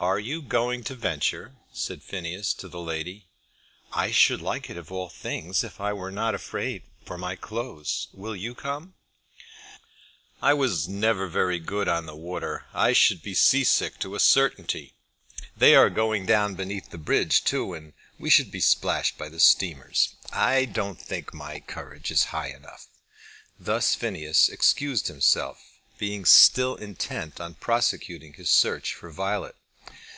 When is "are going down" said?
15.74-16.54